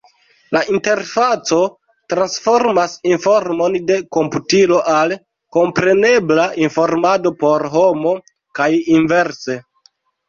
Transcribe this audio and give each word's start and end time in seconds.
La 0.55 0.61
interfaco 0.75 1.57
transformas 2.13 2.95
informon 3.09 3.77
de 3.91 3.97
komputilo 4.17 4.79
al 4.95 5.13
komprenebla 5.59 6.47
informado 6.65 7.37
por 7.45 7.67
homo, 7.79 8.15
kaj 8.61 8.71
inverse. 8.99 9.61